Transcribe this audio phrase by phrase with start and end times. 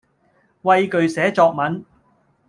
[0.63, 1.85] 畏懼寫作文